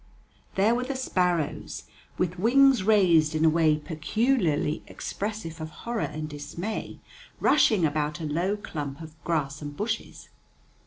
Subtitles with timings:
[0.55, 1.83] There were the sparrows,
[2.17, 6.97] with wings raised in a way peculiarly expressive of horror and dismay,
[7.39, 10.29] rushing about a low clump of grass and bushes.